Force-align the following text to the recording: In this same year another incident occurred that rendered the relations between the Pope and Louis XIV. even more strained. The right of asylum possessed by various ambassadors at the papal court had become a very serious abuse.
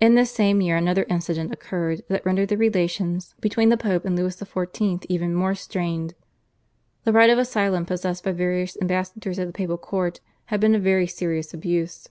In 0.00 0.14
this 0.14 0.30
same 0.30 0.60
year 0.60 0.76
another 0.76 1.04
incident 1.08 1.52
occurred 1.52 2.04
that 2.08 2.24
rendered 2.24 2.50
the 2.50 2.56
relations 2.56 3.34
between 3.40 3.68
the 3.68 3.76
Pope 3.76 4.04
and 4.04 4.14
Louis 4.14 4.36
XIV. 4.36 5.04
even 5.08 5.34
more 5.34 5.56
strained. 5.56 6.14
The 7.02 7.12
right 7.12 7.30
of 7.30 7.36
asylum 7.40 7.84
possessed 7.84 8.22
by 8.22 8.30
various 8.30 8.76
ambassadors 8.80 9.40
at 9.40 9.48
the 9.48 9.52
papal 9.52 9.76
court 9.76 10.20
had 10.54 10.60
become 10.60 10.76
a 10.76 10.78
very 10.78 11.08
serious 11.08 11.52
abuse. 11.52 12.06